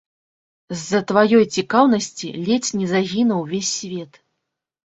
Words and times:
З-за 0.77 1.01
тваёй 1.11 1.45
цікаўнасці 1.57 2.27
ледзь 2.47 2.71
не 2.81 2.87
загінуў 2.93 3.39
увесь 3.45 3.73
свет. 3.77 4.11